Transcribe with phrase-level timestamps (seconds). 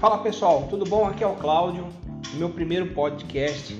[0.00, 1.06] Fala pessoal, tudo bom?
[1.06, 1.86] Aqui é o Cláudio,
[2.36, 3.76] meu primeiro podcast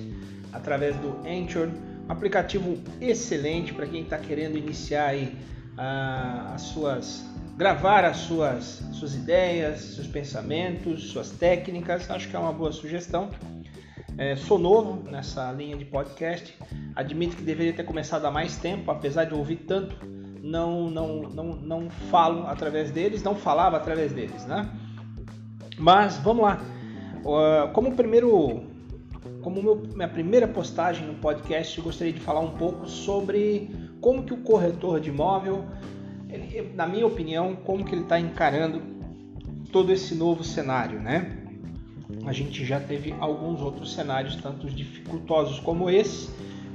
[0.52, 1.68] através do Anchor,
[2.06, 5.34] um aplicativo excelente para quem está querendo iniciar aí
[5.78, 7.24] uh, as suas,
[7.56, 12.10] gravar as suas, suas ideias, seus pensamentos, suas técnicas.
[12.10, 13.30] Acho que é uma boa sugestão.
[14.18, 16.54] É, sou novo nessa linha de podcast,
[16.94, 19.96] admito que deveria ter começado há mais tempo, apesar de ouvir tanto,
[20.42, 24.70] não, não, não, não falo através deles, não falava através deles, né?
[25.80, 26.60] Mas vamos lá.
[27.72, 28.64] Como primeiro,
[29.42, 34.22] como meu, minha primeira postagem no podcast, eu gostaria de falar um pouco sobre como
[34.22, 35.64] que o corretor de imóvel,
[36.28, 38.82] ele, na minha opinião, como que ele está encarando
[39.72, 41.38] todo esse novo cenário, né?
[42.26, 46.28] A gente já teve alguns outros cenários, tanto dificultosos como esse,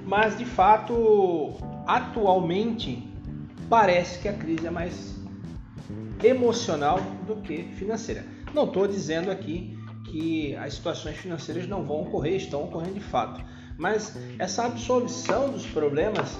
[0.03, 1.53] mas de fato,
[1.86, 3.08] atualmente,
[3.70, 5.16] parece que a crise é mais
[6.23, 8.34] emocional do que financeira.
[8.56, 13.44] Não estou dizendo aqui que as situações financeiras não vão ocorrer, estão ocorrendo de fato.
[13.78, 16.39] Mas essa absorção dos problemas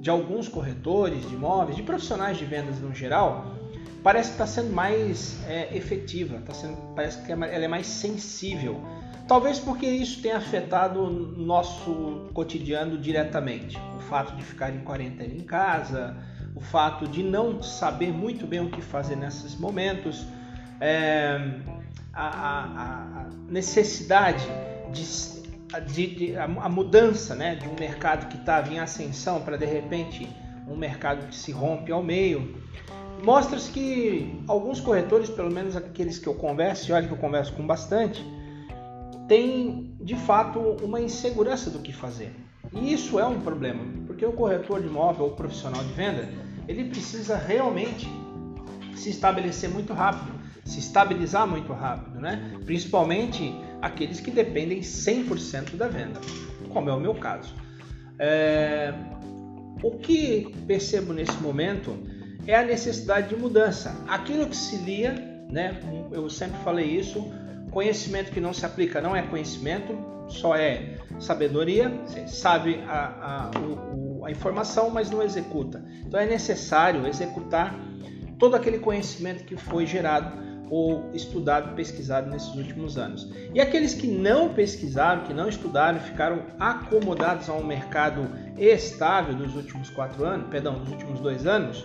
[0.00, 3.52] de alguns corretores de imóveis, de profissionais de vendas no geral,
[4.00, 8.80] parece que está sendo mais é, efetiva, tá sendo, parece que ela é mais sensível.
[9.26, 13.76] Talvez porque isso tenha afetado o nosso cotidiano diretamente.
[13.96, 16.16] O fato de ficar em quarentena em casa,
[16.54, 20.24] o fato de não saber muito bem o que fazer nesses momentos,
[20.80, 21.38] é,
[22.12, 22.62] a, a,
[23.20, 24.46] a, necessidade
[24.92, 29.66] de, de, de a, mudança né, de um mercado que estava em ascensão para de
[29.66, 30.28] repente
[30.68, 32.60] um mercado que se rompe ao meio.
[33.22, 37.52] Mostra-se que alguns corretores, pelo menos aqueles que eu converso, e olha que eu converso
[37.54, 38.24] com bastante,
[39.26, 42.34] têm de fato uma insegurança do que fazer.
[42.72, 46.28] E isso é um problema, porque o corretor de imóvel ou profissional de venda,
[46.68, 48.06] ele precisa realmente
[48.94, 50.36] se estabelecer muito rápido
[50.66, 52.58] se estabilizar muito rápido, né?
[52.66, 56.20] principalmente aqueles que dependem 100% da venda,
[56.70, 57.54] como é o meu caso.
[58.18, 58.92] É...
[59.82, 61.96] O que percebo nesse momento
[62.46, 63.94] é a necessidade de mudança.
[64.08, 65.12] Aquilo que se lia,
[65.50, 65.78] né?
[66.10, 67.24] eu sempre falei isso,
[67.70, 69.96] conhecimento que não se aplica não é conhecimento,
[70.28, 75.84] só é sabedoria, você sabe a, a, o, a informação, mas não executa.
[76.04, 77.78] Então é necessário executar
[78.38, 83.30] todo aquele conhecimento que foi gerado ou estudado, pesquisado nesses últimos anos.
[83.54, 88.28] E aqueles que não pesquisaram, que não estudaram, ficaram acomodados a um mercado
[88.58, 91.84] estável dos últimos quatro anos, perdão, dos últimos dois anos,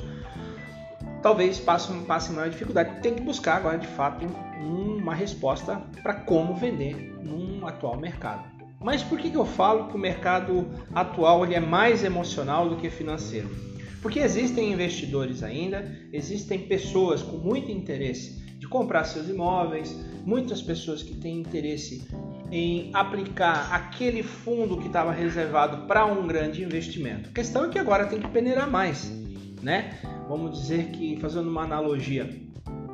[1.22, 3.02] talvez passem, passem maior dificuldade.
[3.02, 4.26] Tem que buscar agora, de fato,
[4.60, 8.50] uma resposta para como vender num atual mercado.
[8.80, 12.78] Mas por que, que eu falo que o mercado atual ele é mais emocional do
[12.78, 13.50] que financeiro?
[14.02, 21.02] Porque existem investidores ainda, existem pessoas com muito interesse de comprar seus imóveis, muitas pessoas
[21.02, 22.08] que têm interesse
[22.52, 27.30] em aplicar aquele fundo que estava reservado para um grande investimento.
[27.30, 29.12] A questão é que agora tem que peneirar mais,
[29.64, 29.98] né?
[30.28, 32.30] Vamos dizer que, fazendo uma analogia,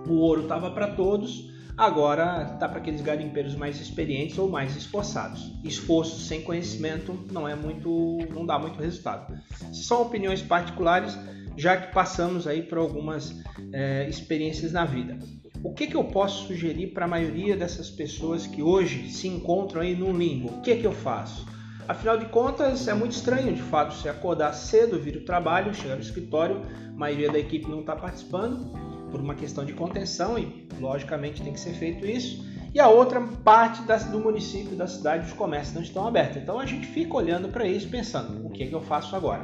[0.07, 5.51] o ouro estava para todos, agora está para aqueles garimpeiros mais experientes ou mais esforçados.
[5.65, 9.37] Esforço sem conhecimento não é muito, não dá muito resultado.
[9.73, 11.19] São opiniões particulares,
[11.57, 13.35] já que passamos aí por algumas
[13.73, 15.19] é, experiências na vida.
[15.63, 19.81] O que, que eu posso sugerir para a maioria dessas pessoas que hoje se encontram
[19.81, 20.49] aí no limbo?
[20.49, 21.45] O que, que eu faço?
[21.87, 25.95] Afinal de contas, é muito estranho de fato se acordar cedo, vir o trabalho, chegar
[25.95, 28.71] no escritório, a maioria da equipe não está participando
[29.09, 32.45] por uma questão de contenção e, logicamente, tem que ser feito isso.
[32.73, 33.81] E a outra parte
[34.11, 36.37] do município, da cidade, os comércios não estão abertos.
[36.37, 39.43] Então a gente fica olhando para isso pensando: o que, que eu faço agora?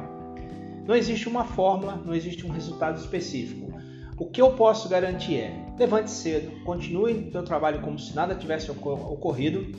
[0.86, 3.72] Não existe uma fórmula, não existe um resultado específico.
[4.18, 8.34] O que eu posso garantir é levante cedo, continue no seu trabalho como se nada
[8.34, 9.72] tivesse ocorrido,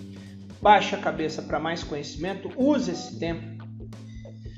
[0.62, 3.66] baixe a cabeça para mais conhecimento, use esse tempo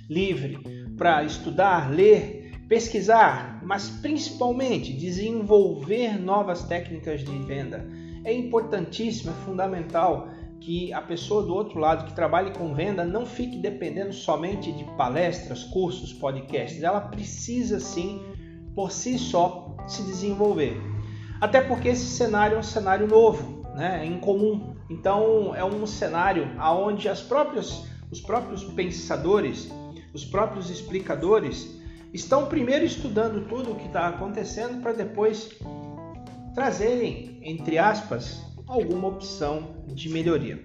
[0.09, 0.57] livre
[0.97, 7.85] para estudar, ler, pesquisar, mas principalmente desenvolver novas técnicas de venda.
[8.23, 10.29] É importantíssimo, é fundamental
[10.59, 14.83] que a pessoa do outro lado que trabalhe com venda não fique dependendo somente de
[14.97, 16.81] palestras, cursos, podcasts.
[16.81, 18.21] Ela precisa sim,
[18.73, 20.96] por si só, se desenvolver.
[21.39, 24.01] Até porque esse cenário é um cenário novo, né?
[24.03, 24.75] é incomum.
[24.89, 29.71] Então é um cenário onde as próprias, os próprios pensadores,
[30.13, 31.77] os próprios explicadores
[32.13, 35.49] estão primeiro estudando tudo o que está acontecendo para depois
[36.55, 40.59] trazerem, entre aspas, alguma opção de melhoria.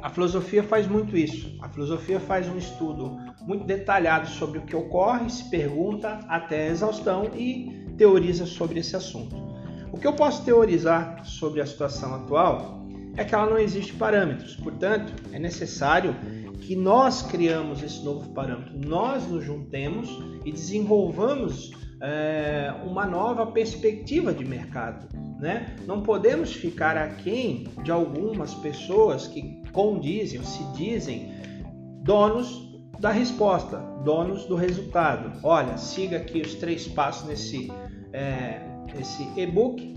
[0.00, 1.58] A filosofia faz muito isso.
[1.60, 6.70] A filosofia faz um estudo muito detalhado sobre o que ocorre, se pergunta até a
[6.70, 9.36] exaustão e teoriza sobre esse assunto.
[9.92, 14.56] O que eu posso teorizar sobre a situação atual é que ela não existe parâmetros,
[14.56, 16.14] portanto, é necessário
[16.60, 20.08] que nós criamos esse novo parâmetro, nós nos juntemos
[20.44, 21.70] e desenvolvamos
[22.02, 25.08] é, uma nova perspectiva de mercado.
[25.38, 25.76] Né?
[25.86, 31.30] Não podemos ficar aquém de algumas pessoas que condizem se dizem
[32.02, 32.66] donos
[32.98, 35.38] da resposta, donos do resultado.
[35.42, 37.70] Olha, siga aqui os três passos nesse
[38.16, 38.60] é,
[38.98, 39.94] esse e-book,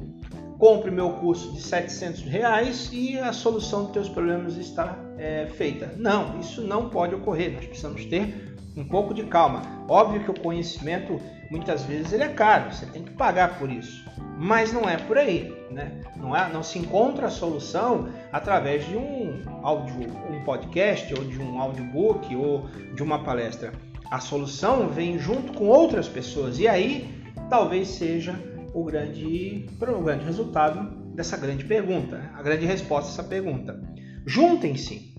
[0.58, 5.94] compre meu curso de 700 reais e a solução dos teus problemas está é, feita.
[5.98, 7.54] Não, isso não pode ocorrer.
[7.54, 9.62] Nós precisamos ter um pouco de calma.
[9.88, 11.20] Óbvio que o conhecimento
[11.50, 14.06] muitas vezes ele é caro, você tem que pagar por isso.
[14.38, 16.02] Mas não é por aí, né?
[16.16, 19.96] Não, é, não se encontra a solução através de um áudio,
[20.30, 23.72] um podcast ou de um audiobook ou de uma palestra.
[24.12, 27.19] A solução vem junto com outras pessoas e aí
[27.50, 28.36] talvez seja
[28.74, 32.32] o grande, o grande resultado dessa grande pergunta, né?
[32.36, 33.82] a grande resposta a essa pergunta.
[34.26, 35.16] Juntem-se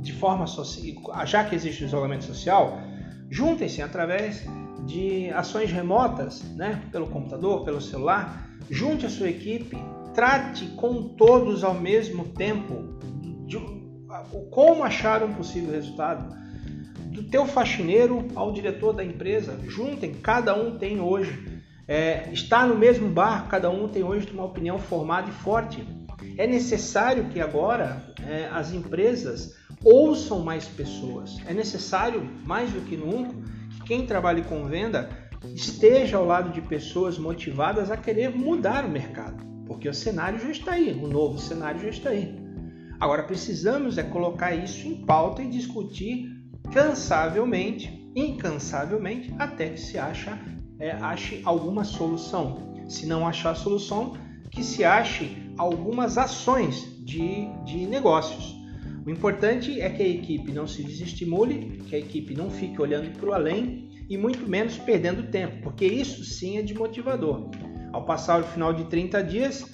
[0.00, 2.78] de forma social, já que existe o isolamento social,
[3.30, 4.44] juntem-se através
[4.86, 9.76] de ações remotas, né, pelo computador, pelo celular, junte a sua equipe,
[10.14, 12.98] trate com todos ao mesmo tempo
[13.46, 13.58] de,
[14.50, 16.34] como achar um possível resultado.
[17.18, 22.76] Do teu faxineiro ao diretor da empresa, juntem, cada um tem hoje, é, está no
[22.76, 25.84] mesmo barco, cada um tem hoje uma opinião formada e forte.
[26.36, 31.38] É necessário que agora é, as empresas ouçam mais pessoas.
[31.44, 33.34] É necessário, mais do que nunca,
[33.70, 35.10] que quem trabalhe com venda
[35.56, 40.50] esteja ao lado de pessoas motivadas a querer mudar o mercado, porque o cenário já
[40.50, 42.32] está aí, o novo cenário já está aí.
[43.00, 46.37] Agora precisamos é colocar isso em pauta e discutir
[46.72, 50.38] cansavelmente, incansavelmente, até que se acha,
[50.78, 52.74] é, ache alguma solução.
[52.88, 54.16] Se não achar solução,
[54.50, 58.56] que se ache algumas ações de, de negócios.
[59.04, 63.10] O importante é que a equipe não se desestimule, que a equipe não fique olhando
[63.18, 67.50] para o além e muito menos perdendo tempo, porque isso sim é de motivador.
[67.92, 69.64] Ao passar o final de 30 dias,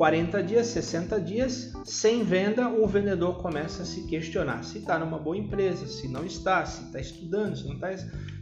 [0.00, 5.18] 40 dias, 60 dias, sem venda, o vendedor começa a se questionar se está numa
[5.18, 7.92] boa empresa, se não está, se está estudando, se não está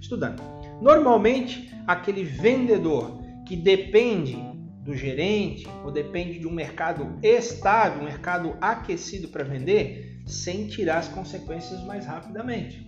[0.01, 0.41] estudando.
[0.81, 4.39] Normalmente, aquele vendedor que depende
[4.85, 10.99] do gerente ou depende de um mercado estável, um mercado aquecido para vender, sem tirar
[10.99, 12.87] as consequências mais rapidamente.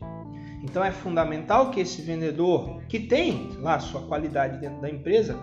[0.62, 5.36] Então é fundamental que esse vendedor, que tem lá sua qualidade dentro da empresa,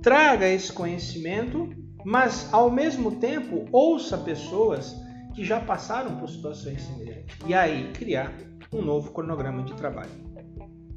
[0.00, 4.94] traga esse conhecimento, mas ao mesmo tempo ouça pessoas
[5.34, 8.32] que já passaram por situações semelhantes e aí criar
[8.72, 10.10] um novo cronograma de trabalho.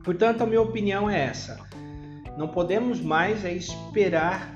[0.03, 1.59] Portanto, a minha opinião é essa:
[2.37, 4.55] não podemos mais é esperar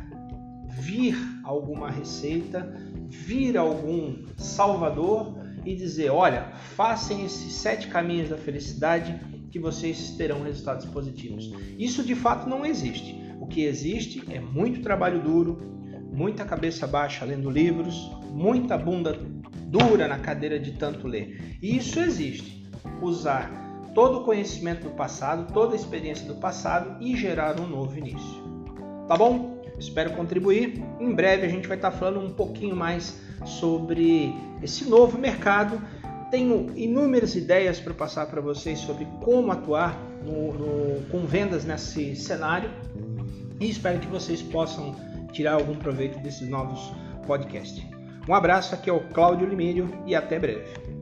[0.69, 9.19] vir alguma receita vir algum salvador e dizer: olha, façam esses sete caminhos da felicidade
[9.51, 11.51] que vocês terão resultados positivos.
[11.77, 13.21] Isso de fato não existe.
[13.39, 15.80] O que existe é muito trabalho duro,
[16.11, 19.17] muita cabeça baixa lendo livros, muita bunda
[19.67, 21.57] dura na cadeira de tanto ler.
[21.61, 22.69] E isso existe.
[23.01, 23.49] Usar
[23.95, 28.41] todo o conhecimento do passado, toda a experiência do passado e gerar um novo início.
[29.07, 29.61] Tá bom?
[29.79, 30.83] Espero contribuir.
[30.99, 35.81] Em breve a gente vai estar falando um pouquinho mais sobre esse novo mercado.
[36.29, 42.15] Tenho inúmeras ideias para passar para vocês sobre como atuar no, no, com vendas nesse
[42.15, 42.69] cenário
[43.61, 44.95] e espero que vocês possam
[45.31, 46.93] tirar algum proveito desses novos
[47.25, 47.83] podcasts.
[48.27, 51.00] Um abraço, aqui é o Cláudio Limírio e até breve.